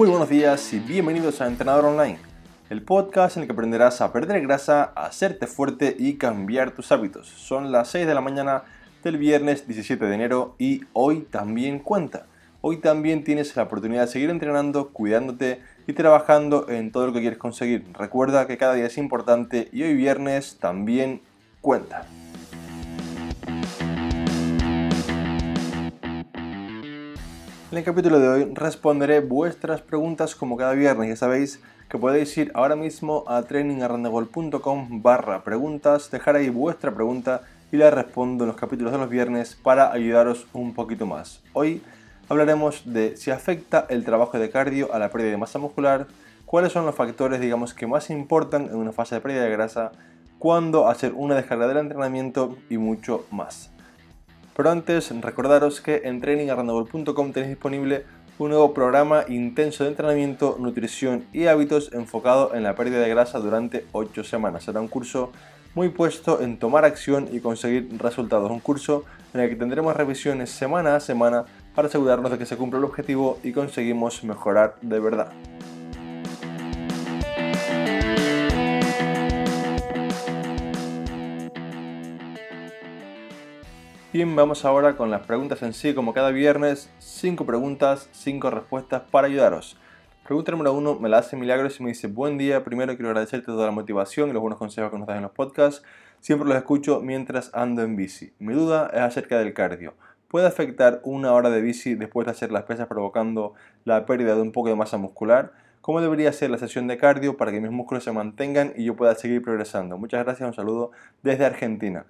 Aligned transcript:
Muy 0.00 0.08
buenos 0.08 0.30
días 0.30 0.72
y 0.72 0.78
bienvenidos 0.78 1.42
a 1.42 1.46
Entrenador 1.46 1.84
Online, 1.84 2.18
el 2.70 2.80
podcast 2.80 3.36
en 3.36 3.42
el 3.42 3.46
que 3.46 3.52
aprenderás 3.52 4.00
a 4.00 4.14
perder 4.14 4.40
grasa, 4.40 4.94
a 4.96 5.04
hacerte 5.04 5.46
fuerte 5.46 5.94
y 5.98 6.14
cambiar 6.14 6.70
tus 6.70 6.90
hábitos. 6.90 7.28
Son 7.28 7.70
las 7.70 7.88
6 7.88 8.06
de 8.06 8.14
la 8.14 8.22
mañana 8.22 8.62
del 9.04 9.18
viernes 9.18 9.68
17 9.68 10.02
de 10.02 10.14
enero 10.14 10.54
y 10.58 10.84
hoy 10.94 11.26
también 11.30 11.80
cuenta. 11.80 12.24
Hoy 12.62 12.78
también 12.78 13.24
tienes 13.24 13.54
la 13.56 13.64
oportunidad 13.64 14.06
de 14.06 14.12
seguir 14.12 14.30
entrenando, 14.30 14.88
cuidándote 14.88 15.60
y 15.86 15.92
trabajando 15.92 16.70
en 16.70 16.92
todo 16.92 17.06
lo 17.06 17.12
que 17.12 17.20
quieres 17.20 17.38
conseguir. 17.38 17.84
Recuerda 17.92 18.46
que 18.46 18.56
cada 18.56 18.72
día 18.72 18.86
es 18.86 18.96
importante 18.96 19.68
y 19.70 19.82
hoy 19.82 19.92
viernes 19.92 20.56
también 20.58 21.20
cuenta. 21.60 22.06
En 27.70 27.78
el 27.78 27.84
capítulo 27.84 28.18
de 28.18 28.26
hoy 28.26 28.52
responderé 28.52 29.20
vuestras 29.20 29.80
preguntas 29.80 30.34
como 30.34 30.56
cada 30.56 30.72
viernes. 30.72 31.08
Ya 31.08 31.14
sabéis 31.14 31.60
que 31.88 31.98
podéis 31.98 32.36
ir 32.36 32.50
ahora 32.52 32.74
mismo 32.74 33.22
a 33.28 33.42
trainingarrandegol.com 33.42 35.02
barra 35.02 35.44
preguntas, 35.44 36.10
dejar 36.10 36.34
ahí 36.34 36.48
vuestra 36.48 36.92
pregunta 36.92 37.42
y 37.70 37.76
la 37.76 37.92
respondo 37.92 38.42
en 38.42 38.48
los 38.48 38.56
capítulos 38.56 38.90
de 38.90 38.98
los 38.98 39.08
viernes 39.08 39.54
para 39.54 39.92
ayudaros 39.92 40.48
un 40.52 40.74
poquito 40.74 41.06
más. 41.06 41.42
Hoy 41.52 41.80
hablaremos 42.28 42.82
de 42.92 43.16
si 43.16 43.30
afecta 43.30 43.86
el 43.88 44.04
trabajo 44.04 44.36
de 44.36 44.50
cardio 44.50 44.92
a 44.92 44.98
la 44.98 45.10
pérdida 45.10 45.30
de 45.30 45.36
masa 45.36 45.60
muscular, 45.60 46.08
cuáles 46.46 46.72
son 46.72 46.86
los 46.86 46.96
factores 46.96 47.40
digamos 47.40 47.72
que 47.72 47.86
más 47.86 48.10
importan 48.10 48.64
en 48.64 48.74
una 48.74 48.90
fase 48.90 49.14
de 49.14 49.20
pérdida 49.20 49.44
de 49.44 49.50
grasa, 49.50 49.92
cuándo 50.40 50.88
hacer 50.88 51.12
una 51.14 51.36
descarga 51.36 51.68
del 51.68 51.76
entrenamiento 51.76 52.58
y 52.68 52.78
mucho 52.78 53.26
más. 53.30 53.70
Pero 54.60 54.72
antes, 54.72 55.10
recordaros 55.22 55.80
que 55.80 56.02
en 56.04 56.20
trainingarrandagol.com 56.20 57.32
tenéis 57.32 57.48
disponible 57.48 58.04
un 58.36 58.50
nuevo 58.50 58.74
programa 58.74 59.24
intenso 59.26 59.84
de 59.84 59.88
entrenamiento, 59.88 60.58
nutrición 60.60 61.24
y 61.32 61.46
hábitos 61.46 61.90
enfocado 61.94 62.54
en 62.54 62.64
la 62.64 62.74
pérdida 62.74 62.98
de 62.98 63.08
grasa 63.08 63.38
durante 63.38 63.86
8 63.92 64.22
semanas. 64.22 64.64
Será 64.64 64.82
un 64.82 64.88
curso 64.88 65.32
muy 65.74 65.88
puesto 65.88 66.42
en 66.42 66.58
tomar 66.58 66.84
acción 66.84 67.30
y 67.32 67.40
conseguir 67.40 67.88
resultados. 67.96 68.50
Un 68.50 68.60
curso 68.60 69.06
en 69.32 69.40
el 69.40 69.48
que 69.48 69.56
tendremos 69.56 69.96
revisiones 69.96 70.50
semana 70.50 70.94
a 70.94 71.00
semana 71.00 71.46
para 71.74 71.88
asegurarnos 71.88 72.30
de 72.30 72.36
que 72.36 72.44
se 72.44 72.58
cumple 72.58 72.80
el 72.80 72.84
objetivo 72.84 73.38
y 73.42 73.52
conseguimos 73.52 74.22
mejorar 74.24 74.76
de 74.82 75.00
verdad. 75.00 75.32
Bien, 84.12 84.34
vamos 84.34 84.64
ahora 84.64 84.96
con 84.96 85.08
las 85.12 85.24
preguntas 85.24 85.62
en 85.62 85.72
sí, 85.72 85.94
como 85.94 86.12
cada 86.12 86.32
viernes, 86.32 86.90
5 86.98 87.46
preguntas, 87.46 88.08
5 88.10 88.50
respuestas 88.50 89.02
para 89.08 89.28
ayudaros. 89.28 89.78
Pregunta 90.26 90.50
número 90.50 90.72
1 90.72 90.98
me 90.98 91.08
la 91.08 91.18
hace 91.18 91.36
Milagros 91.36 91.78
y 91.78 91.84
me 91.84 91.90
dice, 91.90 92.08
buen 92.08 92.36
día, 92.36 92.64
primero 92.64 92.96
quiero 92.96 93.10
agradecerte 93.10 93.46
toda 93.46 93.66
la 93.66 93.72
motivación 93.72 94.28
y 94.28 94.32
los 94.32 94.42
buenos 94.42 94.58
consejos 94.58 94.90
que 94.90 94.98
nos 94.98 95.06
das 95.06 95.18
en 95.18 95.22
los 95.22 95.30
podcasts, 95.30 95.84
siempre 96.18 96.48
los 96.48 96.58
escucho 96.58 97.00
mientras 97.00 97.54
ando 97.54 97.82
en 97.82 97.94
bici. 97.94 98.32
Mi 98.40 98.52
duda 98.52 98.90
es 98.92 98.98
acerca 98.98 99.38
del 99.38 99.54
cardio. 99.54 99.94
¿Puede 100.26 100.48
afectar 100.48 101.00
una 101.04 101.32
hora 101.32 101.48
de 101.48 101.60
bici 101.60 101.94
después 101.94 102.24
de 102.24 102.32
hacer 102.32 102.50
las 102.50 102.64
pesas 102.64 102.88
provocando 102.88 103.54
la 103.84 104.06
pérdida 104.06 104.34
de 104.34 104.42
un 104.42 104.50
poco 104.50 104.70
de 104.70 104.74
masa 104.74 104.96
muscular? 104.96 105.52
¿Cómo 105.82 106.00
debería 106.00 106.32
ser 106.32 106.50
la 106.50 106.58
sesión 106.58 106.88
de 106.88 106.98
cardio 106.98 107.36
para 107.36 107.52
que 107.52 107.60
mis 107.60 107.70
músculos 107.70 108.02
se 108.02 108.10
mantengan 108.10 108.72
y 108.74 108.86
yo 108.86 108.96
pueda 108.96 109.14
seguir 109.14 109.40
progresando? 109.40 109.98
Muchas 109.98 110.24
gracias, 110.24 110.48
un 110.48 110.54
saludo 110.56 110.90
desde 111.22 111.44
Argentina. 111.46 112.06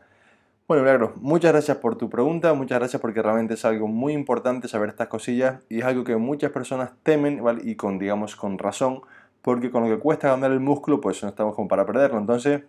Bueno, 0.71 0.85
Milagro, 0.85 1.15
muchas 1.17 1.51
gracias 1.51 1.79
por 1.79 1.99
tu 1.99 2.09
pregunta, 2.09 2.55
muchas 2.55 2.79
gracias 2.79 3.03
porque 3.03 3.21
realmente 3.21 3.55
es 3.55 3.65
algo 3.65 3.89
muy 3.89 4.13
importante 4.13 4.69
saber 4.69 4.91
estas 4.91 5.09
cosillas 5.09 5.61
y 5.69 5.81
es 5.81 5.85
algo 5.85 6.05
que 6.05 6.15
muchas 6.15 6.53
personas 6.53 6.93
temen 7.03 7.43
y 7.65 7.75
con, 7.75 7.99
digamos, 7.99 8.37
con 8.37 8.57
razón, 8.57 9.01
porque 9.43 9.73
con 9.73 9.83
lo 9.83 9.97
que 9.97 10.01
cuesta 10.01 10.29
ganar 10.29 10.53
el 10.53 10.61
músculo, 10.61 11.01
pues 11.01 11.21
no 11.25 11.29
estamos 11.29 11.57
como 11.57 11.67
para 11.67 11.85
perderlo. 11.87 12.21
Entonces, 12.21 12.63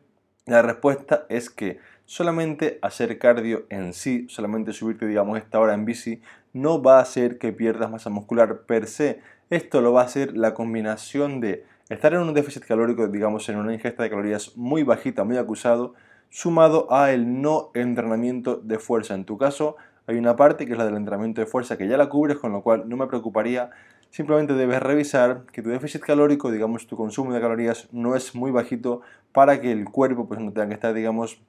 la 0.47 0.63
respuesta 0.63 1.27
es 1.29 1.51
que 1.51 1.77
solamente 2.07 2.79
hacer 2.81 3.19
cardio 3.19 3.67
en 3.69 3.93
sí, 3.93 4.25
solamente 4.29 4.73
subirte, 4.73 5.05
digamos, 5.05 5.37
esta 5.37 5.59
hora 5.59 5.75
en 5.75 5.85
bici, 5.85 6.23
no 6.53 6.81
va 6.81 6.97
a 6.97 7.01
hacer 7.03 7.37
que 7.37 7.53
pierdas 7.53 7.91
masa 7.91 8.09
muscular 8.09 8.61
per 8.61 8.87
se. 8.87 9.21
Esto 9.51 9.79
lo 9.79 9.93
va 9.93 10.01
a 10.01 10.05
hacer 10.05 10.35
la 10.35 10.55
combinación 10.55 11.39
de 11.39 11.65
estar 11.87 12.15
en 12.15 12.21
un 12.21 12.33
déficit 12.33 12.65
calórico, 12.65 13.07
digamos, 13.07 13.47
en 13.49 13.57
una 13.57 13.75
ingesta 13.75 14.01
de 14.01 14.09
calorías 14.09 14.57
muy 14.57 14.81
bajita, 14.81 15.23
muy 15.23 15.37
acusado, 15.37 15.93
sumado 16.31 16.91
a 16.91 17.11
el 17.11 17.41
no 17.41 17.69
entrenamiento 17.75 18.55
de 18.55 18.79
fuerza. 18.79 19.13
En 19.13 19.25
tu 19.25 19.37
caso, 19.37 19.75
hay 20.07 20.17
una 20.17 20.35
parte 20.35 20.65
que 20.65 20.71
es 20.71 20.77
la 20.77 20.85
del 20.85 20.95
entrenamiento 20.95 21.41
de 21.41 21.47
fuerza 21.47 21.77
que 21.77 21.87
ya 21.87 21.97
la 21.97 22.09
cubres, 22.09 22.37
con 22.37 22.51
lo 22.51 22.63
cual 22.63 22.89
no 22.89 22.97
me 22.97 23.05
preocuparía. 23.05 23.69
Simplemente 24.09 24.53
debes 24.53 24.81
revisar 24.81 25.43
que 25.51 25.61
tu 25.61 25.69
déficit 25.69 26.01
calórico, 26.01 26.49
digamos 26.49 26.87
tu 26.87 26.97
consumo 26.97 27.33
de 27.33 27.41
calorías, 27.41 27.87
no 27.91 28.15
es 28.15 28.33
muy 28.33 28.49
bajito 28.49 29.01
para 29.31 29.61
que 29.61 29.71
el 29.71 29.85
cuerpo 29.85 30.27
pues, 30.27 30.39
no 30.39 30.51
tenga 30.51 30.69
que 30.69 30.73
estar, 30.73 30.93
digamos, 30.93 31.41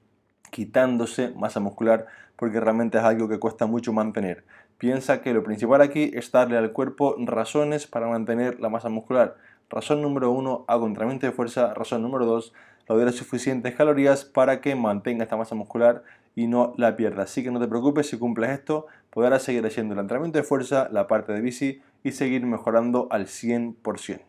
quitándose 0.51 1.31
masa 1.31 1.61
muscular, 1.61 2.07
porque 2.37 2.61
realmente 2.61 2.99
es 2.99 3.05
algo 3.05 3.29
que 3.29 3.39
cuesta 3.39 3.67
mucho 3.67 3.93
mantener. 3.93 4.45
Piensa 4.79 5.23
que 5.23 5.33
lo 5.33 5.45
principal 5.45 5.81
aquí 5.81 6.11
es 6.13 6.31
darle 6.33 6.57
al 6.59 6.73
cuerpo 6.73 7.15
razones 7.19 7.87
para 7.87 8.09
mantener 8.09 8.59
la 8.59 8.69
masa 8.69 8.89
muscular. 8.89 9.37
Razón 9.71 10.03
número 10.03 10.31
uno, 10.31 10.65
hago 10.69 10.87
entrenamiento 10.87 11.27
de 11.27 11.33
fuerza. 11.33 11.73
Razón 11.73 12.03
número 12.03 12.27
dos, 12.27 12.53
lo 12.95 13.13
suficientes 13.13 13.75
calorías 13.75 14.25
para 14.25 14.61
que 14.61 14.75
mantenga 14.75 15.25
esta 15.25 15.37
masa 15.37 15.55
muscular 15.55 16.03
y 16.35 16.47
no 16.47 16.75
la 16.77 16.97
pierda. 16.97 17.25
Así 17.25 17.43
que 17.43 17.51
no 17.51 17.61
te 17.61 17.69
preocupes, 17.69 18.09
si 18.09 18.19
cumples 18.19 18.51
esto, 18.51 18.87
podrás 19.11 19.43
seguir 19.43 19.65
haciendo 19.67 19.95
el 19.95 20.01
entrenamiento 20.01 20.39
de 20.39 20.45
fuerza, 20.45 20.89
la 20.91 21.07
parte 21.07 21.33
de 21.33 21.41
bici 21.41 21.83
y 22.03 22.13
seguir 22.13 22.47
mejorando 22.47 23.09
al 23.11 23.27
100%. 23.27 24.21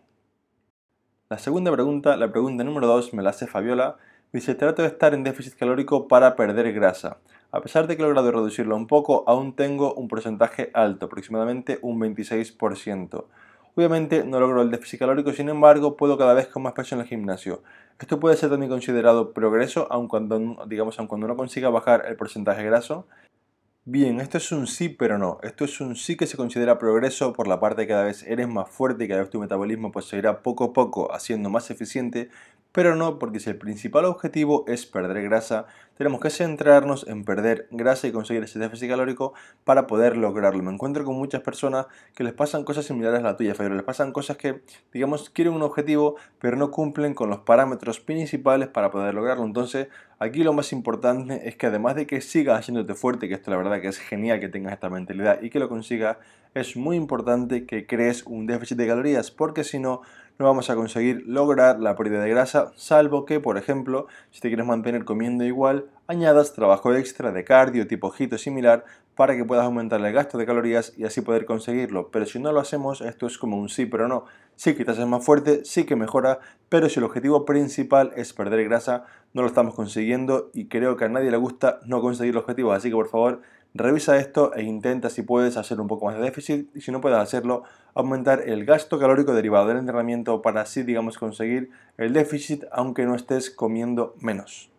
La 1.29 1.39
segunda 1.39 1.71
pregunta, 1.71 2.17
la 2.17 2.31
pregunta 2.31 2.63
número 2.63 2.87
2, 2.87 3.13
me 3.13 3.23
la 3.23 3.31
hace 3.31 3.47
Fabiola. 3.47 3.97
Dice, 4.31 4.55
trato 4.55 4.81
de 4.81 4.87
estar 4.87 5.13
en 5.13 5.23
déficit 5.23 5.55
calórico 5.55 6.07
para 6.07 6.35
perder 6.35 6.73
grasa. 6.73 7.17
A 7.51 7.61
pesar 7.61 7.87
de 7.87 7.95
que 7.95 8.01
he 8.01 8.05
logrado 8.05 8.31
reducirlo 8.31 8.75
un 8.75 8.87
poco, 8.87 9.23
aún 9.27 9.55
tengo 9.55 9.93
un 9.93 10.07
porcentaje 10.07 10.71
alto, 10.73 11.05
aproximadamente 11.05 11.79
un 11.81 11.99
26%. 11.99 13.25
Obviamente 13.75 14.23
no 14.23 14.39
logro 14.39 14.61
el 14.61 14.69
déficit 14.69 14.99
calórico, 14.99 15.31
sin 15.31 15.49
embargo, 15.49 15.97
puedo 15.97 16.17
cada 16.17 16.35
vez 16.35 16.47
con 16.47 16.61
más 16.61 16.73
peso 16.73 16.93
en 16.93 17.01
el 17.01 17.07
gimnasio. 17.07 17.63
Esto 17.99 18.19
puede 18.19 18.37
ser 18.37 18.51
también 18.51 18.69
considerado 18.69 19.33
progreso, 19.33 19.87
aun 19.91 20.07
cuando, 20.07 20.63
digamos, 20.67 20.99
aun 20.99 21.07
cuando 21.07 21.27
no 21.27 21.35
consiga 21.35 21.69
bajar 21.69 22.05
el 22.07 22.15
porcentaje 22.15 22.63
graso. 22.63 23.07
Bien, 23.85 24.21
esto 24.21 24.37
es 24.37 24.51
un 24.51 24.67
sí, 24.67 24.89
pero 24.89 25.17
no. 25.17 25.39
Esto 25.43 25.65
es 25.65 25.81
un 25.81 25.95
sí 25.95 26.15
que 26.15 26.27
se 26.27 26.37
considera 26.37 26.77
progreso 26.77 27.33
por 27.33 27.47
la 27.47 27.59
parte 27.59 27.81
de 27.81 27.87
que 27.87 27.93
cada 27.93 28.05
vez 28.05 28.23
eres 28.23 28.47
más 28.47 28.69
fuerte 28.69 29.03
y 29.03 29.07
cada 29.07 29.21
vez 29.21 29.29
tu 29.29 29.39
metabolismo 29.39 29.91
pues, 29.91 30.05
se 30.05 30.17
irá 30.17 30.41
poco 30.41 30.65
a 30.65 30.73
poco 30.73 31.13
haciendo 31.13 31.49
más 31.49 31.69
eficiente, 31.69 32.29
pero 32.73 32.95
no 32.95 33.19
porque 33.19 33.39
si 33.39 33.51
el 33.51 33.57
principal 33.57 34.05
objetivo 34.05 34.65
es 34.67 34.85
perder 34.87 35.21
grasa, 35.21 35.67
tenemos 35.95 36.19
que 36.19 36.31
centrarnos 36.31 37.07
en 37.07 37.23
perder 37.23 37.67
grasa 37.69 38.07
y 38.07 38.11
conseguir 38.11 38.43
ese 38.43 38.57
déficit 38.57 38.89
calórico 38.89 39.33
para 39.63 39.85
poder 39.85 40.17
lograrlo. 40.17 40.63
Me 40.63 40.71
encuentro 40.73 41.05
con 41.05 41.15
muchas 41.15 41.41
personas 41.41 41.85
que 42.15 42.23
les 42.23 42.33
pasan 42.33 42.63
cosas 42.63 42.85
similares 42.85 43.19
a 43.19 43.23
la 43.23 43.37
tuya, 43.37 43.53
pero 43.55 43.75
les 43.75 43.83
pasan 43.83 44.11
cosas 44.11 44.37
que, 44.37 44.63
digamos, 44.91 45.29
quieren 45.29 45.53
un 45.53 45.61
objetivo, 45.61 46.15
pero 46.39 46.57
no 46.57 46.71
cumplen 46.71 47.13
con 47.13 47.29
los 47.29 47.41
parámetros 47.41 47.99
principales 47.99 48.69
para 48.69 48.89
poder 48.89 49.13
lograrlo. 49.13 49.45
Entonces, 49.45 49.89
aquí 50.17 50.43
lo 50.43 50.53
más 50.53 50.73
importante 50.73 51.47
es 51.47 51.55
que 51.55 51.67
además 51.67 51.95
de 51.95 52.07
que 52.07 52.21
sigas 52.21 52.59
haciéndote 52.59 52.95
fuerte, 52.95 53.29
que 53.29 53.35
esto 53.35 53.51
la 53.51 53.57
verdad 53.57 53.81
que 53.81 53.87
es 53.87 53.99
genial 53.99 54.39
que 54.39 54.49
tengas 54.49 54.73
esta 54.73 54.89
mentalidad 54.89 55.43
y 55.43 55.51
que 55.51 55.59
lo 55.59 55.69
consigas, 55.69 56.17
es 56.55 56.75
muy 56.75 56.97
importante 56.97 57.65
que 57.65 57.85
crees 57.85 58.23
un 58.25 58.45
déficit 58.45 58.77
de 58.77 58.87
calorías, 58.87 59.31
porque 59.31 59.63
si 59.63 59.79
no, 59.79 60.01
no 60.39 60.45
vamos 60.45 60.69
a 60.69 60.75
conseguir 60.75 61.23
lograr 61.27 61.79
la 61.79 61.95
pérdida 61.95 62.21
de 62.21 62.29
grasa, 62.29 62.71
salvo 62.75 63.25
que, 63.25 63.39
por 63.39 63.57
ejemplo, 63.57 64.07
si 64.31 64.41
te 64.41 64.47
quieres 64.49 64.65
mantener 64.65 65.05
comiendo 65.05 65.43
igual, 65.43 65.85
añadas 66.07 66.53
trabajo 66.53 66.93
extra 66.93 67.31
de 67.31 67.43
cardio 67.43 67.87
tipo 67.87 68.13
hito 68.17 68.37
similar 68.37 68.83
para 69.15 69.35
que 69.35 69.45
puedas 69.45 69.65
aumentar 69.65 70.03
el 70.03 70.11
gasto 70.11 70.37
de 70.37 70.45
calorías 70.45 70.93
y 70.97 71.05
así 71.05 71.21
poder 71.21 71.45
conseguirlo. 71.45 72.09
Pero 72.11 72.25
si 72.25 72.39
no 72.39 72.51
lo 72.51 72.59
hacemos, 72.59 73.01
esto 73.01 73.27
es 73.27 73.37
como 73.37 73.57
un 73.57 73.69
sí, 73.69 73.85
pero 73.85 74.07
no. 74.07 74.25
Sí 74.55 74.75
que 74.75 74.85
te 74.85 74.91
haces 74.91 75.05
más 75.05 75.23
fuerte, 75.23 75.65
sí 75.65 75.85
que 75.85 75.95
mejora, 75.95 76.39
pero 76.69 76.89
si 76.89 76.99
el 76.99 77.05
objetivo 77.05 77.45
principal 77.45 78.11
es 78.15 78.33
perder 78.33 78.63
grasa, 78.63 79.05
no 79.33 79.41
lo 79.41 79.47
estamos 79.47 79.75
consiguiendo 79.75 80.49
y 80.53 80.67
creo 80.67 80.97
que 80.97 81.05
a 81.05 81.09
nadie 81.09 81.31
le 81.31 81.37
gusta 81.37 81.79
no 81.85 82.01
conseguir 82.01 82.33
el 82.33 82.39
objetivo. 82.39 82.73
Así 82.73 82.89
que 82.89 82.95
por 82.95 83.09
favor, 83.09 83.41
Revisa 83.75 84.17
esto 84.17 84.53
e 84.53 84.61
intenta 84.61 85.09
si 85.09 85.23
puedes 85.23 85.57
hacer 85.57 85.81
un 85.81 85.87
poco 85.87 86.05
más 86.05 86.15
de 86.15 86.21
déficit 86.21 86.69
y 86.75 86.81
si 86.81 86.91
no 86.91 87.01
puedes 87.01 87.17
hacerlo, 87.17 87.63
aumentar 87.95 88.41
el 88.47 88.65
gasto 88.65 88.99
calórico 88.99 89.33
derivado 89.33 89.67
del 89.67 89.77
entrenamiento 89.77 90.43
para 90.43 90.61
así, 90.61 90.83
digamos, 90.83 91.17
conseguir 91.17 91.71
el 91.97 92.13
déficit 92.13 92.65
aunque 92.71 93.05
no 93.05 93.15
estés 93.15 93.49
comiendo 93.49 94.15
menos. 94.19 94.69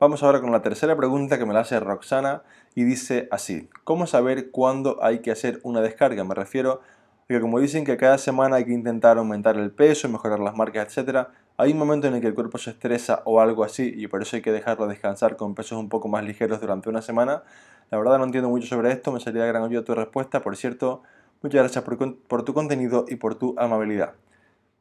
Vamos 0.00 0.24
ahora 0.24 0.40
con 0.40 0.50
la 0.50 0.62
tercera 0.62 0.96
pregunta 0.96 1.38
que 1.38 1.46
me 1.46 1.54
la 1.54 1.60
hace 1.60 1.78
Roxana 1.78 2.42
y 2.74 2.82
dice 2.82 3.28
así, 3.30 3.68
¿cómo 3.84 4.08
saber 4.08 4.50
cuándo 4.50 4.98
hay 5.04 5.20
que 5.20 5.30
hacer 5.30 5.60
una 5.62 5.80
descarga? 5.80 6.24
Me 6.24 6.34
refiero 6.34 6.80
a 6.80 7.28
que 7.28 7.40
como 7.40 7.60
dicen 7.60 7.84
que 7.84 7.96
cada 7.96 8.18
semana 8.18 8.56
hay 8.56 8.64
que 8.64 8.72
intentar 8.72 9.16
aumentar 9.18 9.56
el 9.56 9.70
peso, 9.70 10.08
mejorar 10.08 10.40
las 10.40 10.56
marcas, 10.56 10.98
etc., 10.98 11.28
hay 11.60 11.72
un 11.72 11.78
momento 11.78 12.06
en 12.06 12.14
el 12.14 12.20
que 12.20 12.26
el 12.26 12.34
cuerpo 12.34 12.58
se 12.58 12.70
estresa 12.70 13.22
o 13.24 13.40
algo 13.40 13.64
así 13.64 13.92
y 13.96 14.06
por 14.06 14.22
eso 14.22 14.36
hay 14.36 14.42
que 14.42 14.52
dejarlo 14.52 14.86
descansar 14.86 15.36
con 15.36 15.54
pesos 15.54 15.78
un 15.78 15.88
poco 15.88 16.08
más 16.08 16.24
ligeros 16.24 16.60
durante 16.60 16.88
una 16.88 17.02
semana. 17.02 17.42
La 17.90 17.98
verdad 17.98 18.18
no 18.18 18.24
entiendo 18.24 18.48
mucho 18.48 18.66
sobre 18.66 18.92
esto, 18.92 19.12
me 19.12 19.20
sería 19.20 19.42
de 19.42 19.48
gran 19.48 19.64
ayuda 19.64 19.84
tu 19.84 19.94
respuesta. 19.94 20.40
Por 20.40 20.56
cierto, 20.56 21.02
Muchas 21.42 21.60
gracias 21.62 21.84
por, 22.28 22.44
tu 22.44 22.52
contenido 22.52 23.06
y 23.08 23.16
por 23.16 23.34
tu 23.34 23.54
amabilidad. 23.56 24.12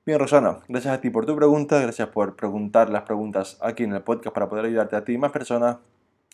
Bien, 0.06 0.20
Rosana, 0.20 0.58
gracias 0.68 0.94
a 0.94 1.00
ti 1.00 1.10
por 1.10 1.26
tu 1.26 1.34
pregunta, 1.34 1.80
gracias 1.80 2.10
por 2.10 2.36
preguntar 2.36 2.90
las 2.90 3.04
preguntas 3.04 3.58
aquí 3.62 3.84
en 3.84 3.94
el 3.94 4.02
podcast 4.02 4.34
para 4.34 4.50
poder 4.50 4.66
ayudarte 4.66 4.98
a 4.98 5.06
ti 5.06 5.14
y 5.14 5.18
más 5.18 5.32
personas. 5.32 5.78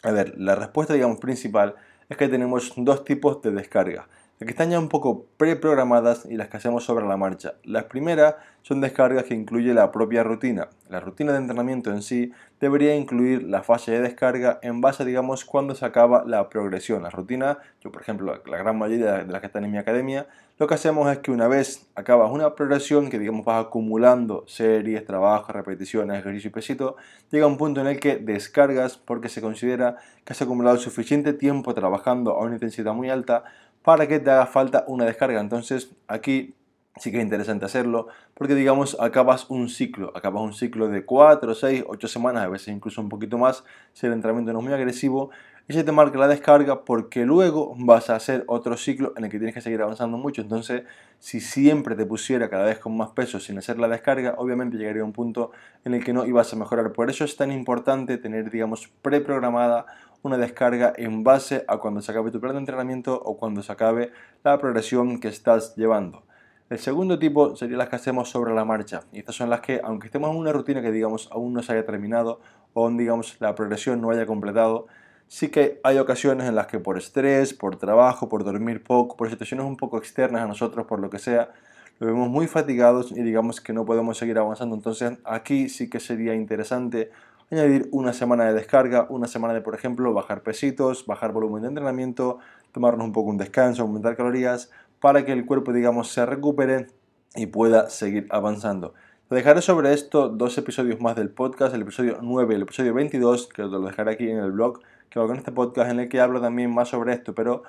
A 0.01 0.11
ver, 0.11 0.33
la 0.39 0.55
respuesta, 0.55 0.95
digamos, 0.95 1.19
principal 1.19 1.75
es 2.09 2.17
que 2.17 2.27
tenemos 2.27 2.73
dos 2.75 3.03
tipos 3.03 3.39
de 3.43 3.51
descarga. 3.51 4.07
Que 4.39 4.51
están 4.51 4.69
ya 4.69 4.79
un 4.79 4.89
poco 4.89 5.25
preprogramadas 5.37 6.25
y 6.29 6.35
las 6.35 6.49
que 6.49 6.57
hacemos 6.57 6.83
sobre 6.83 7.07
la 7.07 7.15
marcha. 7.15 7.53
Las 7.63 7.85
primeras 7.85 8.35
son 8.63 8.81
descargas 8.81 9.23
que 9.23 9.33
incluye 9.33 9.73
la 9.73 9.91
propia 9.91 10.23
rutina. 10.23 10.69
La 10.89 10.99
rutina 10.99 11.31
de 11.31 11.37
entrenamiento 11.37 11.91
en 11.91 12.01
sí 12.01 12.33
debería 12.59 12.95
incluir 12.95 13.43
la 13.43 13.63
fase 13.63 13.91
de 13.91 14.01
descarga 14.01 14.59
en 14.61 14.81
base, 14.81 15.05
digamos, 15.05 15.45
cuando 15.45 15.73
se 15.73 15.85
acaba 15.85 16.23
la 16.25 16.49
progresión. 16.49 17.03
La 17.03 17.09
rutina, 17.09 17.59
yo 17.81 17.91
por 17.91 18.01
ejemplo, 18.01 18.41
la 18.45 18.57
gran 18.57 18.77
mayoría 18.77 19.23
de 19.23 19.31
las 19.31 19.39
que 19.39 19.47
están 19.47 19.63
en 19.65 19.71
mi 19.71 19.77
academia, 19.77 20.27
lo 20.57 20.67
que 20.67 20.73
hacemos 20.73 21.11
es 21.11 21.19
que 21.19 21.31
una 21.31 21.47
vez 21.47 21.87
acabas 21.95 22.31
una 22.31 22.55
progresión, 22.55 23.09
que 23.09 23.19
digamos 23.19 23.45
vas 23.45 23.65
acumulando 23.65 24.45
series, 24.47 25.05
trabajos, 25.05 25.53
repeticiones, 25.53 26.17
ejercicio 26.17 26.47
y 26.47 26.53
pesito, 26.53 26.95
llega 27.29 27.45
un 27.45 27.57
punto 27.57 27.81
en 27.81 27.87
el 27.87 27.99
que 27.99 28.17
descargas 28.17 28.97
porque 28.97 29.27
se 29.27 29.41
considera 29.41 29.97
que 30.23 30.33
has 30.33 30.41
acumulado 30.41 30.77
suficiente 30.77 31.33
tiempo 31.33 31.73
trabajando 31.73 32.31
a 32.31 32.39
una 32.39 32.55
intensidad 32.55 32.93
muy 32.93 33.09
alta 33.09 33.43
para 33.85 34.07
que 34.07 34.19
te 34.19 34.31
haga 34.31 34.47
falta 34.47 34.83
una 34.87 35.05
descarga. 35.05 35.39
Entonces 35.39 35.91
aquí 36.07 36.55
sí 36.97 37.11
que 37.11 37.17
es 37.17 37.23
interesante 37.23 37.65
hacerlo 37.65 38.07
porque 38.33 38.55
digamos 38.55 38.97
acabas 38.99 39.49
un 39.49 39.69
ciclo, 39.69 40.11
acabas 40.15 40.41
un 40.41 40.53
ciclo 40.53 40.87
de 40.87 41.05
4, 41.05 41.53
6, 41.53 41.83
8 41.87 42.07
semanas, 42.07 42.43
a 42.43 42.49
veces 42.49 42.69
incluso 42.69 43.01
un 43.01 43.09
poquito 43.09 43.37
más 43.37 43.63
si 43.93 44.07
el 44.07 44.13
entrenamiento 44.13 44.51
no 44.51 44.59
es 44.59 44.65
muy 44.65 44.73
agresivo 44.73 45.29
y 45.67 45.73
se 45.73 45.83
te 45.83 45.91
marca 45.91 46.17
la 46.19 46.27
descarga 46.27 46.83
porque 46.83 47.25
luego 47.25 47.73
vas 47.77 48.09
a 48.09 48.15
hacer 48.15 48.43
otro 48.47 48.77
ciclo 48.77 49.13
en 49.17 49.25
el 49.25 49.31
que 49.31 49.37
tienes 49.37 49.55
que 49.55 49.61
seguir 49.61 49.81
avanzando 49.81 50.15
mucho. 50.15 50.43
Entonces, 50.43 50.83
si 51.19 51.39
siempre 51.39 51.95
te 51.95 52.05
pusiera 52.05 52.49
cada 52.49 52.65
vez 52.65 52.77
con 52.77 52.95
más 52.95 53.09
peso 53.09 53.39
sin 53.39 53.57
hacer 53.57 53.79
la 53.79 53.87
descarga, 53.87 54.35
obviamente 54.37 54.77
llegaría 54.77 55.01
a 55.01 55.05
un 55.05 55.13
punto 55.13 55.51
en 55.83 55.95
el 55.95 56.03
que 56.03 56.13
no 56.13 56.25
ibas 56.27 56.53
a 56.53 56.55
mejorar. 56.55 56.91
Por 56.91 57.09
eso 57.09 57.23
es 57.25 57.35
tan 57.35 57.51
importante 57.51 58.19
tener, 58.19 58.51
digamos, 58.51 58.89
preprogramada 59.01 59.87
una 60.25 60.37
descarga 60.37 60.93
en 60.97 61.23
base 61.23 61.63
a 61.67 61.77
cuando 61.77 62.01
se 62.01 62.11
acabe 62.11 62.31
tu 62.31 62.39
plan 62.39 62.53
de 62.53 62.59
entrenamiento 62.59 63.19
o 63.23 63.37
cuando 63.37 63.61
se 63.61 63.71
acabe 63.71 64.11
la 64.43 64.57
progresión 64.57 65.19
que 65.19 65.27
estás 65.27 65.75
llevando. 65.75 66.23
El 66.67 66.79
segundo 66.79 67.19
tipo 67.19 67.55
sería 67.55 67.77
las 67.77 67.89
que 67.89 67.97
hacemos 67.97 68.29
sobre 68.31 68.53
la 68.55 68.65
marcha. 68.65 69.01
Y 69.13 69.19
estas 69.19 69.35
son 69.35 69.51
las 69.51 69.61
que, 69.61 69.81
aunque 69.83 70.07
estemos 70.07 70.31
en 70.31 70.37
una 70.37 70.51
rutina 70.51 70.81
que 70.81 70.91
digamos 70.91 71.29
aún 71.31 71.53
no 71.53 71.61
se 71.61 71.73
haya 71.73 71.85
terminado 71.85 72.41
o 72.73 72.89
digamos 72.89 73.37
la 73.39 73.53
progresión 73.53 74.01
no 74.01 74.09
haya 74.09 74.25
completado, 74.25 74.87
sí 75.27 75.49
que 75.49 75.79
hay 75.83 75.99
ocasiones 75.99 76.47
en 76.47 76.55
las 76.55 76.65
que 76.65 76.79
por 76.79 76.97
estrés, 76.97 77.53
por 77.53 77.75
trabajo, 77.77 78.27
por 78.27 78.43
dormir 78.43 78.83
poco, 78.83 79.15
por 79.15 79.29
situaciones 79.29 79.65
un 79.65 79.77
poco 79.77 79.99
externas 79.99 80.41
a 80.41 80.47
nosotros, 80.47 80.87
por 80.87 80.99
lo 80.99 81.11
que 81.11 81.19
sea, 81.19 81.51
lo 81.99 82.07
vemos 82.07 82.29
muy 82.29 82.47
fatigados 82.47 83.11
y 83.11 83.21
digamos 83.21 83.61
que 83.61 83.71
no 83.71 83.85
podemos 83.85 84.17
seguir 84.17 84.39
avanzando. 84.39 84.75
Entonces 84.75 85.19
aquí 85.23 85.69
sí 85.69 85.87
que 85.87 85.99
sería 85.99 86.33
interesante 86.33 87.11
añadir 87.51 87.87
una 87.91 88.13
semana 88.13 88.45
de 88.45 88.53
descarga, 88.53 89.07
una 89.09 89.27
semana 89.27 89.53
de, 89.53 89.61
por 89.61 89.75
ejemplo, 89.75 90.13
bajar 90.13 90.41
pesitos, 90.41 91.05
bajar 91.05 91.31
volumen 91.31 91.61
de 91.61 91.69
entrenamiento, 91.69 92.39
tomarnos 92.71 93.05
un 93.05 93.13
poco 93.13 93.29
un 93.29 93.37
descanso, 93.37 93.83
aumentar 93.83 94.15
calorías, 94.15 94.71
para 94.99 95.25
que 95.25 95.31
el 95.31 95.45
cuerpo, 95.45 95.73
digamos, 95.73 96.09
se 96.09 96.25
recupere 96.25 96.87
y 97.35 97.47
pueda 97.47 97.89
seguir 97.89 98.27
avanzando. 98.31 98.93
Te 99.29 99.35
dejaré 99.35 99.61
sobre 99.61 99.93
esto 99.93 100.29
dos 100.29 100.57
episodios 100.57 100.99
más 101.01 101.15
del 101.15 101.29
podcast, 101.29 101.73
el 101.73 101.81
episodio 101.81 102.19
9 102.21 102.53
y 102.53 102.55
el 102.57 102.61
episodio 102.63 102.93
22, 102.93 103.47
que 103.47 103.63
lo 103.63 103.81
dejaré 103.81 104.11
aquí 104.11 104.29
en 104.29 104.37
el 104.37 104.51
blog, 104.51 104.81
que 105.09 105.19
hago 105.19 105.31
en 105.31 105.37
este 105.37 105.51
podcast, 105.51 105.89
en 105.91 105.99
el 105.99 106.09
que 106.09 106.21
hablo 106.21 106.41
también 106.41 106.73
más 106.73 106.89
sobre 106.89 107.13
esto, 107.13 107.33
pero 107.33 107.63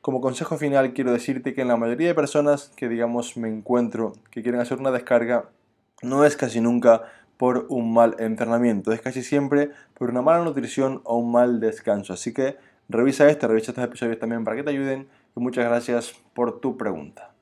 como 0.00 0.20
consejo 0.20 0.56
final 0.56 0.94
quiero 0.94 1.12
decirte 1.12 1.54
que 1.54 1.62
en 1.62 1.68
la 1.68 1.76
mayoría 1.76 2.08
de 2.08 2.14
personas 2.14 2.72
que, 2.76 2.88
digamos, 2.88 3.36
me 3.36 3.48
encuentro, 3.48 4.14
que 4.30 4.42
quieren 4.42 4.60
hacer 4.60 4.78
una 4.78 4.90
descarga, 4.90 5.44
no 6.02 6.24
es 6.24 6.36
casi 6.36 6.60
nunca 6.60 7.02
por 7.42 7.66
un 7.70 7.92
mal 7.92 8.14
entrenamiento, 8.20 8.92
es 8.92 9.00
casi 9.00 9.24
siempre 9.24 9.72
por 9.94 10.10
una 10.10 10.22
mala 10.22 10.44
nutrición 10.44 11.00
o 11.02 11.16
un 11.16 11.32
mal 11.32 11.58
descanso. 11.58 12.12
Así 12.12 12.32
que 12.32 12.56
revisa 12.88 13.28
esto, 13.28 13.48
revisa 13.48 13.72
estos 13.72 13.84
episodios 13.84 14.20
también 14.20 14.44
para 14.44 14.56
que 14.56 14.62
te 14.62 14.70
ayuden 14.70 15.08
y 15.36 15.40
muchas 15.40 15.64
gracias 15.64 16.14
por 16.34 16.60
tu 16.60 16.76
pregunta. 16.76 17.32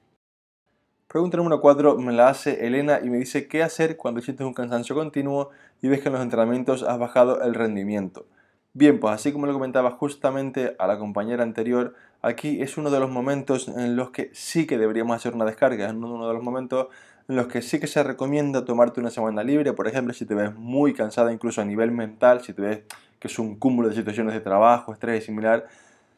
Pregunta 1.07 1.37
número 1.37 1.61
4 1.61 1.99
me 1.99 2.15
la 2.15 2.31
hace 2.31 2.67
Elena 2.67 3.01
y 3.05 3.11
me 3.11 3.19
dice 3.19 3.47
qué 3.47 3.63
hacer 3.63 3.99
cuando 3.99 4.23
sientes 4.23 4.47
un 4.47 4.55
cansancio 4.55 4.95
continuo 4.95 5.51
y 5.83 5.89
ves 5.89 6.01
que 6.01 6.09
en 6.09 6.15
los 6.15 6.23
entrenamientos 6.23 6.83
has 6.83 6.99
bajado 6.99 7.43
el 7.43 7.53
rendimiento. 7.53 8.25
Bien, 8.73 9.01
pues 9.01 9.13
así 9.13 9.33
como 9.33 9.45
lo 9.45 9.53
comentaba 9.53 9.91
justamente 9.91 10.77
a 10.79 10.87
la 10.87 10.99
compañera 10.99 11.43
anterior, 11.43 11.95
aquí 12.23 12.63
es 12.63 12.79
uno 12.79 12.91
de 12.91 13.01
los 13.01 13.11
momentos 13.11 13.69
en 13.69 13.97
los 13.97 14.13
que 14.13 14.31
sí 14.33 14.67
que 14.67 14.79
deberíamos 14.79 15.15
hacer 15.15 15.35
una 15.35 15.45
descarga, 15.45 15.89
es 15.89 15.93
uno 15.93 16.27
de 16.27 16.33
los 16.33 16.43
momentos 16.43 16.87
en 17.31 17.37
los 17.37 17.47
que 17.47 17.63
sí 17.63 17.79
que 17.79 17.87
se 17.87 18.03
recomienda 18.03 18.65
tomarte 18.65 18.99
una 18.99 19.11
semana 19.11 19.45
libre, 19.45 19.73
por 19.73 19.87
ejemplo, 19.87 20.13
si 20.13 20.27
te 20.27 20.35
ves 20.35 20.53
muy 20.57 20.93
cansada 20.93 21.33
incluso 21.33 21.61
a 21.61 21.65
nivel 21.65 21.93
mental, 21.93 22.43
si 22.43 22.53
te 22.53 22.61
ves 22.61 22.81
que 23.21 23.29
es 23.29 23.39
un 23.39 23.55
cúmulo 23.55 23.89
de 23.89 23.95
situaciones 23.95 24.35
de 24.35 24.41
trabajo, 24.41 24.93
estrés 24.93 25.23
y 25.23 25.27
similar, 25.27 25.69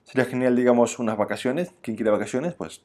sería 0.05 0.25
genial, 0.25 0.57
digamos, 0.57 0.99
unas 0.99 1.19
vacaciones, 1.19 1.75
quien 1.83 1.97
quiere 1.99 2.11
vacaciones, 2.11 2.55
pues 2.55 2.81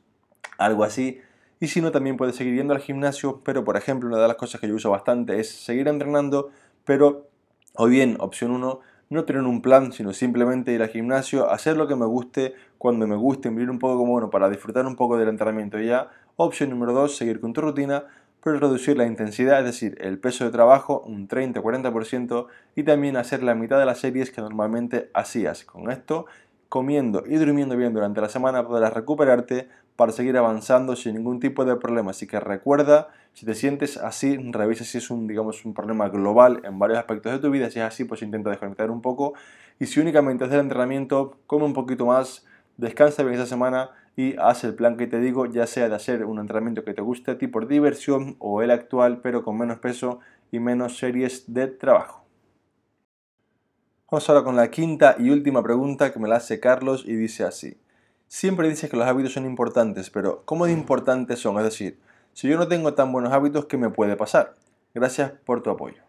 algo 0.58 0.84
así. 0.84 1.22
Y 1.62 1.68
si 1.68 1.80
no, 1.80 1.94
también 1.94 2.18
puedes 2.18 2.36
seguir 2.36 2.54
yendo 2.54 2.74
al 2.74 2.82
gimnasio, 2.82 3.40
pero 3.46 3.64
por 3.64 3.78
ejemplo, 3.78 4.10
una 4.10 4.18
de 4.18 4.28
las 4.28 4.36
cosas 4.36 4.60
que 4.60 4.68
yo 4.68 4.76
uso 4.76 4.90
bastante 4.90 5.40
es 5.40 5.50
seguir 5.50 5.88
entrenando, 5.88 6.50
pero, 6.84 7.30
o 7.76 7.88
bien, 7.88 8.18
opción 8.20 8.52
1, 8.52 8.82
no 9.10 9.24
tener 9.24 9.44
un 9.44 9.62
plan, 9.62 9.94
sino 9.94 10.12
simplemente 10.12 10.74
ir 10.74 10.82
al 10.82 10.90
gimnasio, 10.90 11.50
hacer 11.50 11.78
lo 11.78 11.88
que 11.88 11.96
me 11.96 12.06
guste, 12.06 12.56
cuando 12.78 13.08
me 13.08 13.16
guste, 13.16 13.48
vivir 13.48 13.70
un 13.70 13.80
poco 13.80 14.00
como 14.00 14.12
bueno, 14.12 14.30
para 14.30 14.50
disfrutar 14.50 14.86
un 14.86 14.98
poco 14.98 15.18
del 15.18 15.30
entrenamiento 15.30 15.80
ya, 15.80 16.10
Opción 16.40 16.70
número 16.70 16.94
2, 16.94 17.18
seguir 17.18 17.40
con 17.40 17.52
tu 17.52 17.62
rutina, 17.62 18.06
reducir 18.56 18.98
la 18.98 19.06
intensidad, 19.06 19.60
es 19.60 19.66
decir, 19.66 19.98
el 20.00 20.20
peso 20.20 20.46
de 20.46 20.52
trabajo 20.52 21.02
un 21.06 21.28
30-40% 21.28 22.48
y 22.76 22.84
también 22.84 23.18
hacer 23.18 23.44
la 23.44 23.56
mitad 23.56 23.78
de 23.78 23.86
las 23.86 24.00
series 24.00 24.32
que 24.32 24.42
normalmente 24.42 25.10
hacías. 25.14 25.66
Con 25.66 25.92
esto, 25.92 26.26
comiendo 26.70 27.24
y 27.26 27.36
durmiendo 27.36 27.76
bien 27.76 27.94
durante 27.94 28.22
la 28.22 28.30
semana 28.30 28.68
podrás 28.68 28.94
recuperarte 28.94 29.68
para 29.96 30.12
seguir 30.12 30.38
avanzando 30.38 30.96
sin 30.96 31.16
ningún 31.16 31.40
tipo 31.40 31.66
de 31.66 31.76
problema. 31.76 32.12
Así 32.12 32.28
que 32.28 32.40
recuerda, 32.40 33.10
si 33.34 33.46
te 33.46 33.56
sientes 33.56 33.98
así, 33.98 34.38
revisa 34.38 34.84
si 34.84 35.00
es 35.00 35.10
un, 35.10 35.28
digamos, 35.28 35.66
un 35.66 35.74
problema 35.74 36.08
global 36.10 36.62
en 36.64 36.78
varios 36.80 37.00
aspectos 37.00 37.32
de 37.32 37.40
tu 37.40 37.50
vida. 37.50 37.70
Si 37.72 37.80
es 37.80 37.86
así, 37.86 38.04
pues 38.06 38.22
intenta 38.22 38.50
desconectar 38.50 38.92
un 38.92 39.02
poco. 39.02 39.34
Y 39.80 39.88
si 39.88 40.00
únicamente 40.00 40.44
haces 40.44 40.56
el 40.56 40.62
entrenamiento, 40.62 41.38
come 41.48 41.66
un 41.66 41.74
poquito 41.74 42.06
más, 42.06 42.46
descansa 42.78 43.24
bien 43.24 43.36
esa 43.36 43.48
semana 43.48 43.90
y 44.18 44.36
haz 44.40 44.64
el 44.64 44.74
plan 44.74 44.98
que 44.98 45.06
te 45.06 45.20
digo, 45.20 45.46
ya 45.46 45.68
sea 45.68 45.88
de 45.88 45.96
hacer 45.96 46.26
un 46.26 46.40
entrenamiento 46.40 46.84
que 46.84 46.96
te 46.96 47.04
guste 47.04 47.32
a 47.32 47.38
ti 47.38 47.46
por 47.46 47.68
diversión 47.68 48.36
o 48.40 48.64
el 48.64 48.72
actual, 48.72 49.22
pero 49.22 49.44
con 49.44 49.60
menos 49.60 49.78
peso 49.78 50.20
y 50.52 50.60
menos 50.60 50.98
series 50.98 51.54
de 51.54 51.68
trabajo. 51.68 52.26
Vamos 54.10 54.28
ahora 54.28 54.44
con 54.44 54.56
la 54.56 54.72
quinta 54.72 55.16
y 55.20 55.30
última 55.30 55.62
pregunta 55.62 56.12
que 56.12 56.20
me 56.20 56.28
la 56.28 56.38
hace 56.38 56.60
Carlos 56.60 57.04
y 57.06 57.16
dice 57.16 57.44
así. 57.44 57.78
Siempre 58.28 58.68
dices 58.68 58.90
que 58.90 58.98
los 58.98 59.06
hábitos 59.06 59.34
son 59.34 59.46
importantes, 59.46 60.10
pero 60.10 60.42
¿cómo 60.46 60.66
de 60.66 60.72
importantes 60.72 61.38
son? 61.38 61.58
Es 61.58 61.66
decir, 61.66 62.00
si 62.34 62.48
yo 62.48 62.58
no 62.58 62.68
tengo 62.68 62.96
tan 62.96 63.12
buenos 63.12 63.32
hábitos, 63.34 63.66
¿qué 63.66 63.78
me 63.78 63.92
puede 63.92 64.16
pasar? 64.16 64.56
Gracias 64.96 65.32
por 65.46 65.62
tu 65.62 65.70
apoyo. 65.70 66.02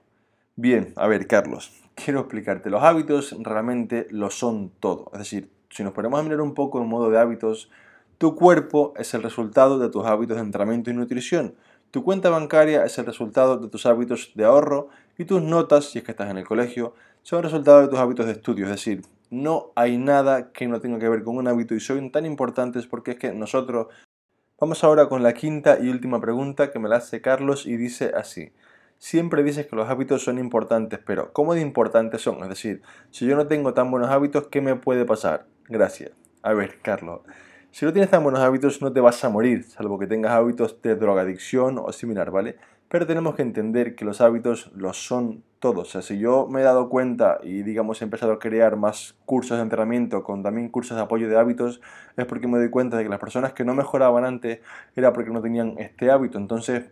Bien, 0.56 0.94
a 0.96 1.06
ver, 1.08 1.26
Carlos, 1.26 1.78
quiero 1.94 2.20
explicarte. 2.20 2.70
Los 2.70 2.82
hábitos 2.82 3.36
realmente 3.40 4.06
lo 4.10 4.30
son 4.30 4.70
todo. 4.80 5.10
Es 5.12 5.18
decir, 5.18 5.50
si 5.68 5.84
nos 5.84 5.92
ponemos 5.92 6.18
a 6.18 6.22
mirar 6.22 6.40
un 6.40 6.54
poco 6.54 6.80
en 6.80 6.88
modo 6.88 7.10
de 7.10 7.18
hábitos, 7.18 7.70
tu 8.18 8.34
cuerpo 8.34 8.94
es 8.96 9.14
el 9.14 9.22
resultado 9.22 9.78
de 9.78 9.88
tus 9.88 10.04
hábitos 10.04 10.36
de 10.36 10.42
entrenamiento 10.42 10.90
y 10.90 10.94
nutrición. 10.94 11.54
Tu 11.92 12.02
cuenta 12.02 12.30
bancaria 12.30 12.84
es 12.84 12.98
el 12.98 13.06
resultado 13.06 13.56
de 13.58 13.68
tus 13.68 13.86
hábitos 13.86 14.32
de 14.34 14.44
ahorro 14.44 14.88
y 15.16 15.24
tus 15.24 15.40
notas, 15.40 15.86
si 15.86 15.98
es 15.98 16.04
que 16.04 16.10
estás 16.10 16.28
en 16.28 16.36
el 16.36 16.44
colegio, 16.44 16.94
son 17.22 17.38
el 17.38 17.44
resultado 17.44 17.80
de 17.80 17.88
tus 17.88 17.98
hábitos 17.98 18.26
de 18.26 18.32
estudio. 18.32 18.64
Es 18.64 18.72
decir, 18.72 19.02
no 19.30 19.70
hay 19.76 19.98
nada 19.98 20.52
que 20.52 20.66
no 20.66 20.80
tenga 20.80 20.98
que 20.98 21.08
ver 21.08 21.22
con 21.22 21.36
un 21.36 21.46
hábito 21.46 21.76
y 21.76 21.80
son 21.80 22.10
tan 22.10 22.26
importantes 22.26 22.86
porque 22.86 23.12
es 23.12 23.18
que 23.18 23.32
nosotros... 23.32 23.86
Vamos 24.60 24.82
ahora 24.82 25.08
con 25.08 25.22
la 25.22 25.34
quinta 25.34 25.78
y 25.80 25.88
última 25.88 26.20
pregunta 26.20 26.72
que 26.72 26.80
me 26.80 26.88
la 26.88 26.96
hace 26.96 27.20
Carlos 27.20 27.64
y 27.64 27.76
dice 27.76 28.10
así. 28.16 28.50
Siempre 28.98 29.44
dices 29.44 29.68
que 29.68 29.76
los 29.76 29.88
hábitos 29.88 30.24
son 30.24 30.40
importantes, 30.40 30.98
pero 31.06 31.32
¿cómo 31.32 31.54
de 31.54 31.60
importantes 31.60 32.22
son? 32.22 32.42
Es 32.42 32.48
decir, 32.48 32.82
si 33.12 33.24
yo 33.26 33.36
no 33.36 33.46
tengo 33.46 33.72
tan 33.72 33.92
buenos 33.92 34.10
hábitos, 34.10 34.48
¿qué 34.48 34.60
me 34.60 34.74
puede 34.74 35.04
pasar? 35.04 35.46
Gracias. 35.68 36.10
A 36.42 36.54
ver, 36.54 36.80
Carlos. 36.82 37.20
Si 37.70 37.84
no 37.84 37.92
tienes 37.92 38.10
tan 38.10 38.22
buenos 38.22 38.40
hábitos 38.40 38.80
no 38.80 38.92
te 38.92 39.00
vas 39.00 39.22
a 39.24 39.28
morir, 39.28 39.62
salvo 39.64 39.98
que 39.98 40.06
tengas 40.06 40.32
hábitos 40.32 40.80
de 40.82 40.96
drogadicción 40.96 41.78
o 41.78 41.92
similar, 41.92 42.30
¿vale? 42.30 42.56
Pero 42.88 43.06
tenemos 43.06 43.34
que 43.34 43.42
entender 43.42 43.94
que 43.94 44.06
los 44.06 44.22
hábitos 44.22 44.72
los 44.74 44.96
son 45.06 45.44
todos. 45.58 45.88
O 45.88 45.90
sea, 45.90 46.02
si 46.02 46.18
yo 46.18 46.46
me 46.48 46.60
he 46.60 46.64
dado 46.64 46.88
cuenta 46.88 47.38
y 47.42 47.62
digamos 47.62 48.00
he 48.00 48.04
empezado 48.04 48.32
a 48.32 48.38
crear 48.38 48.76
más 48.76 49.16
cursos 49.26 49.58
de 49.58 49.62
entrenamiento 49.62 50.22
con 50.22 50.42
también 50.42 50.70
cursos 50.70 50.96
de 50.96 51.02
apoyo 51.02 51.28
de 51.28 51.38
hábitos, 51.38 51.82
es 52.16 52.24
porque 52.24 52.48
me 52.48 52.58
doy 52.58 52.70
cuenta 52.70 52.96
de 52.96 53.04
que 53.04 53.10
las 53.10 53.20
personas 53.20 53.52
que 53.52 53.66
no 53.66 53.74
mejoraban 53.74 54.24
antes 54.24 54.60
era 54.96 55.12
porque 55.12 55.30
no 55.30 55.42
tenían 55.42 55.74
este 55.78 56.10
hábito. 56.10 56.38
Entonces 56.38 56.86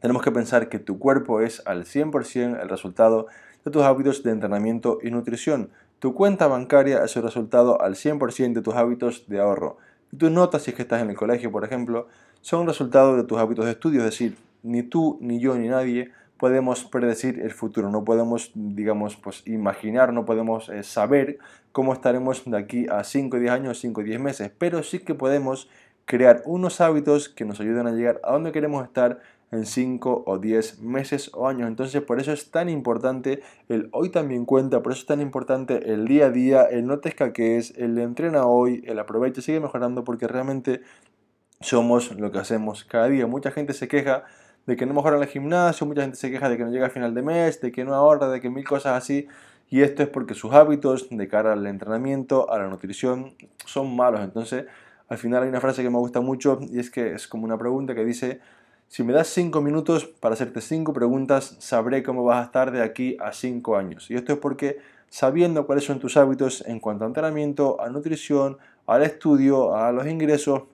tenemos 0.00 0.22
que 0.22 0.30
pensar 0.30 0.68
que 0.68 0.78
tu 0.78 1.00
cuerpo 1.00 1.40
es 1.40 1.60
al 1.66 1.84
100% 1.84 2.62
el 2.62 2.68
resultado 2.68 3.26
de 3.64 3.70
tus 3.72 3.82
hábitos 3.82 4.22
de 4.22 4.30
entrenamiento 4.30 4.98
y 5.02 5.10
nutrición. 5.10 5.70
Tu 5.98 6.14
cuenta 6.14 6.46
bancaria 6.46 7.04
es 7.04 7.16
el 7.16 7.24
resultado 7.24 7.82
al 7.82 7.96
100% 7.96 8.54
de 8.54 8.62
tus 8.62 8.74
hábitos 8.74 9.26
de 9.28 9.40
ahorro. 9.40 9.78
Tus 10.16 10.30
notas, 10.30 10.62
si 10.62 10.70
es 10.70 10.76
que 10.76 10.82
estás 10.82 11.02
en 11.02 11.10
el 11.10 11.16
colegio, 11.16 11.50
por 11.50 11.64
ejemplo, 11.64 12.08
son 12.40 12.66
resultado 12.66 13.16
de 13.16 13.24
tus 13.24 13.38
hábitos 13.38 13.64
de 13.64 13.72
estudio, 13.72 14.00
es 14.00 14.06
decir, 14.06 14.36
ni 14.62 14.82
tú, 14.82 15.18
ni 15.20 15.40
yo, 15.40 15.56
ni 15.56 15.68
nadie 15.68 16.10
podemos 16.38 16.84
predecir 16.84 17.38
el 17.40 17.50
futuro, 17.50 17.90
no 17.90 18.02
podemos, 18.02 18.50
digamos, 18.54 19.14
pues 19.16 19.46
imaginar, 19.46 20.12
no 20.12 20.24
podemos 20.24 20.70
eh, 20.70 20.82
saber 20.82 21.38
cómo 21.70 21.92
estaremos 21.92 22.42
de 22.46 22.56
aquí 22.56 22.86
a 22.88 23.04
5, 23.04 23.38
10 23.38 23.52
años, 23.52 23.78
5, 23.78 24.02
10 24.02 24.20
meses, 24.20 24.50
pero 24.56 24.82
sí 24.82 25.00
que 25.00 25.14
podemos 25.14 25.68
crear 26.06 26.42
unos 26.46 26.80
hábitos 26.80 27.28
que 27.28 27.44
nos 27.44 27.60
ayuden 27.60 27.86
a 27.86 27.92
llegar 27.92 28.20
a 28.24 28.32
donde 28.32 28.52
queremos 28.52 28.84
estar 28.84 29.20
en 29.52 29.66
5 29.66 30.24
o 30.26 30.38
10 30.38 30.80
meses 30.80 31.30
o 31.34 31.48
años. 31.48 31.68
Entonces 31.68 32.02
por 32.02 32.20
eso 32.20 32.32
es 32.32 32.50
tan 32.50 32.68
importante 32.68 33.42
el 33.68 33.88
hoy 33.92 34.10
también 34.10 34.44
cuenta, 34.44 34.82
por 34.82 34.92
eso 34.92 35.02
es 35.02 35.06
tan 35.06 35.20
importante 35.20 35.92
el 35.92 36.06
día 36.06 36.26
a 36.26 36.30
día, 36.30 36.62
el 36.62 36.86
no 36.86 36.98
te 37.00 37.08
escaquees, 37.08 37.74
el 37.76 37.98
entrena 37.98 38.46
hoy, 38.46 38.82
el 38.86 38.98
aprovecha, 38.98 39.42
sigue 39.42 39.60
mejorando 39.60 40.04
porque 40.04 40.28
realmente 40.28 40.82
somos 41.60 42.12
lo 42.18 42.30
que 42.30 42.38
hacemos 42.38 42.84
cada 42.84 43.08
día. 43.08 43.26
Mucha 43.26 43.50
gente 43.50 43.72
se 43.72 43.88
queja 43.88 44.24
de 44.66 44.76
que 44.76 44.86
no 44.86 44.94
mejora 44.94 45.16
en 45.16 45.22
el 45.22 45.28
gimnasio, 45.28 45.86
mucha 45.86 46.02
gente 46.02 46.16
se 46.16 46.30
queja 46.30 46.48
de 46.48 46.56
que 46.56 46.64
no 46.64 46.70
llega 46.70 46.86
a 46.86 46.90
final 46.90 47.14
de 47.14 47.22
mes, 47.22 47.60
de 47.60 47.72
que 47.72 47.84
no 47.84 47.94
ahorra, 47.94 48.28
de 48.28 48.40
que 48.40 48.50
mil 48.50 48.64
cosas 48.64 48.96
así. 48.96 49.26
Y 49.68 49.82
esto 49.82 50.02
es 50.02 50.08
porque 50.08 50.34
sus 50.34 50.52
hábitos 50.52 51.08
de 51.10 51.28
cara 51.28 51.52
al 51.52 51.66
entrenamiento, 51.66 52.50
a 52.50 52.58
la 52.58 52.68
nutrición, 52.68 53.34
son 53.66 53.94
malos. 53.94 54.20
Entonces, 54.20 54.66
al 55.08 55.18
final 55.18 55.42
hay 55.42 55.48
una 55.48 55.60
frase 55.60 55.82
que 55.82 55.90
me 55.90 55.98
gusta 55.98 56.20
mucho 56.20 56.58
y 56.60 56.78
es 56.78 56.90
que 56.90 57.14
es 57.14 57.28
como 57.28 57.44
una 57.44 57.58
pregunta 57.58 57.94
que 57.94 58.04
dice, 58.04 58.40
si 58.90 59.04
me 59.04 59.12
das 59.12 59.28
5 59.28 59.60
minutos 59.60 60.04
para 60.04 60.34
hacerte 60.34 60.60
5 60.60 60.92
preguntas, 60.92 61.54
sabré 61.60 62.02
cómo 62.02 62.24
vas 62.24 62.42
a 62.42 62.46
estar 62.46 62.72
de 62.72 62.82
aquí 62.82 63.16
a 63.20 63.32
5 63.32 63.76
años. 63.76 64.10
Y 64.10 64.16
esto 64.16 64.32
es 64.32 64.38
porque 64.40 64.78
sabiendo 65.08 65.64
cuáles 65.64 65.84
son 65.84 66.00
tus 66.00 66.16
hábitos 66.16 66.64
en 66.66 66.80
cuanto 66.80 67.04
a 67.04 67.06
entrenamiento, 67.06 67.80
a 67.80 67.88
nutrición, 67.88 68.58
al 68.88 69.04
estudio, 69.04 69.76
a 69.76 69.92
los 69.92 70.08
ingresos, 70.08 70.64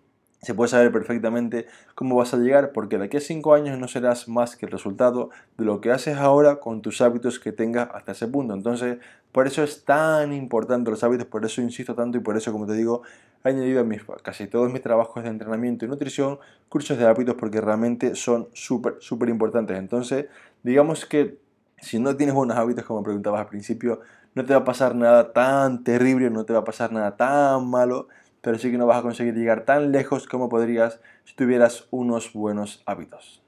se 0.46 0.54
puede 0.54 0.68
saber 0.68 0.92
perfectamente 0.92 1.66
cómo 1.96 2.14
vas 2.14 2.32
a 2.32 2.36
llegar 2.36 2.70
porque 2.70 2.98
de 2.98 3.06
aquí 3.06 3.16
a 3.16 3.20
5 3.20 3.52
años 3.52 3.78
no 3.80 3.88
serás 3.88 4.28
más 4.28 4.54
que 4.54 4.66
el 4.66 4.70
resultado 4.70 5.30
de 5.58 5.64
lo 5.64 5.80
que 5.80 5.90
haces 5.90 6.18
ahora 6.18 6.60
con 6.60 6.82
tus 6.82 7.00
hábitos 7.00 7.40
que 7.40 7.50
tengas 7.50 7.88
hasta 7.92 8.12
ese 8.12 8.28
punto. 8.28 8.54
Entonces, 8.54 8.98
por 9.32 9.48
eso 9.48 9.64
es 9.64 9.84
tan 9.84 10.32
importante 10.32 10.88
los 10.88 11.02
hábitos, 11.02 11.26
por 11.26 11.44
eso 11.44 11.60
insisto 11.62 11.96
tanto 11.96 12.16
y 12.16 12.20
por 12.20 12.36
eso, 12.36 12.52
como 12.52 12.64
te 12.64 12.74
digo, 12.74 13.02
he 13.42 13.48
añadido 13.48 13.80
a 13.80 13.84
mis, 13.84 14.02
casi 14.22 14.46
todos 14.46 14.72
mis 14.72 14.82
trabajos 14.82 15.24
de 15.24 15.30
entrenamiento 15.30 15.84
y 15.84 15.88
nutrición 15.88 16.38
cursos 16.68 16.96
de 16.96 17.06
hábitos 17.06 17.34
porque 17.34 17.60
realmente 17.60 18.14
son 18.14 18.48
súper, 18.52 18.98
súper 19.00 19.28
importantes. 19.28 19.76
Entonces, 19.76 20.26
digamos 20.62 21.06
que 21.06 21.38
si 21.80 21.98
no 21.98 22.16
tienes 22.16 22.36
buenos 22.36 22.56
hábitos, 22.56 22.84
como 22.84 23.02
preguntabas 23.02 23.40
al 23.40 23.48
principio, 23.48 24.00
no 24.36 24.44
te 24.44 24.54
va 24.54 24.60
a 24.60 24.64
pasar 24.64 24.94
nada 24.94 25.32
tan 25.32 25.82
terrible, 25.82 26.30
no 26.30 26.44
te 26.44 26.52
va 26.52 26.60
a 26.60 26.64
pasar 26.64 26.92
nada 26.92 27.16
tan 27.16 27.68
malo, 27.68 28.06
pero 28.46 28.60
sí 28.60 28.70
que 28.70 28.78
no 28.78 28.86
vas 28.86 28.98
a 28.98 29.02
conseguir 29.02 29.34
llegar 29.34 29.64
tan 29.64 29.90
lejos 29.90 30.28
como 30.28 30.48
podrías 30.48 31.00
si 31.24 31.34
tuvieras 31.34 31.88
unos 31.90 32.32
buenos 32.32 32.80
hábitos. 32.86 33.42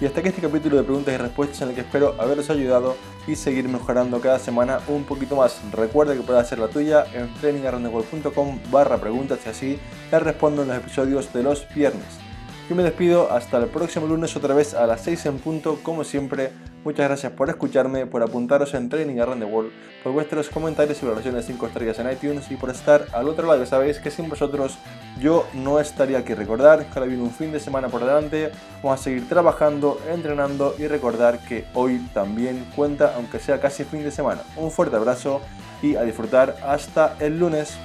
Y 0.00 0.06
hasta 0.06 0.20
aquí 0.20 0.28
este 0.28 0.40
capítulo 0.40 0.76
de 0.76 0.84
preguntas 0.84 1.12
y 1.12 1.16
respuestas 1.16 1.62
en 1.62 1.70
el 1.70 1.74
que 1.74 1.80
espero 1.80 2.14
haberos 2.20 2.50
ayudado 2.50 2.94
y 3.26 3.34
seguir 3.34 3.68
mejorando 3.68 4.20
cada 4.20 4.38
semana 4.38 4.78
un 4.86 5.02
poquito 5.02 5.34
más. 5.34 5.60
Recuerda 5.72 6.14
que 6.14 6.20
puedes 6.20 6.40
hacer 6.40 6.60
la 6.60 6.68
tuya 6.68 7.04
en 7.12 7.34
trainingarrondegol.com 7.40 8.60
barra 8.70 8.98
preguntas 8.98 9.40
y 9.44 9.48
así 9.48 9.78
te 10.10 10.20
respondo 10.20 10.62
en 10.62 10.68
los 10.68 10.76
episodios 10.76 11.32
de 11.32 11.42
los 11.42 11.66
viernes. 11.74 12.33
Yo 12.66 12.74
me 12.74 12.82
despido 12.82 13.30
hasta 13.30 13.58
el 13.58 13.66
próximo 13.66 14.06
lunes 14.06 14.34
otra 14.36 14.54
vez 14.54 14.72
a 14.72 14.86
las 14.86 15.02
6 15.02 15.26
en 15.26 15.38
punto, 15.38 15.78
como 15.82 16.02
siempre. 16.02 16.50
Muchas 16.82 17.08
gracias 17.08 17.32
por 17.32 17.50
escucharme, 17.50 18.06
por 18.06 18.22
apuntaros 18.22 18.72
en 18.72 18.88
Training 18.88 19.20
Around 19.20 19.42
the 19.42 19.46
World, 19.46 19.70
por 20.02 20.14
vuestros 20.14 20.48
comentarios 20.48 21.02
y 21.02 21.04
valoraciones 21.04 21.46
de 21.46 21.52
5 21.52 21.66
estrellas 21.66 21.98
en 21.98 22.10
iTunes 22.10 22.50
y 22.50 22.56
por 22.56 22.70
estar 22.70 23.06
al 23.12 23.28
otro 23.28 23.46
lado. 23.46 23.66
Sabéis 23.66 23.98
que 23.98 24.10
sin 24.10 24.30
vosotros 24.30 24.78
yo 25.20 25.46
no 25.52 25.78
estaría 25.78 26.18
aquí. 26.18 26.32
Recordar 26.32 26.86
que 26.86 26.98
ahora 26.98 27.06
viene 27.06 27.22
un 27.22 27.32
fin 27.32 27.52
de 27.52 27.60
semana 27.60 27.88
por 27.88 28.00
delante. 28.00 28.50
Vamos 28.82 28.98
a 28.98 29.04
seguir 29.04 29.28
trabajando, 29.28 30.00
entrenando 30.10 30.74
y 30.78 30.86
recordar 30.86 31.40
que 31.40 31.66
hoy 31.74 31.98
también 32.14 32.66
cuenta, 32.74 33.12
aunque 33.16 33.40
sea 33.40 33.60
casi 33.60 33.84
fin 33.84 34.02
de 34.02 34.10
semana. 34.10 34.40
Un 34.56 34.70
fuerte 34.70 34.96
abrazo 34.96 35.42
y 35.82 35.96
a 35.96 36.02
disfrutar 36.02 36.56
hasta 36.62 37.14
el 37.20 37.38
lunes. 37.38 37.76